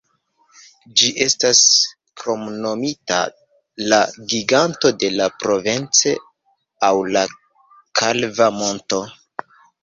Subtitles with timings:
[0.99, 1.59] Ĝi estas
[2.21, 3.17] kromnomita
[3.93, 3.99] la
[4.31, 6.15] Giganto de Provence
[6.89, 7.23] aŭ la
[8.01, 9.05] kalva monto.